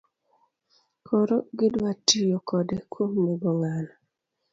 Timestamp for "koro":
1.05-1.37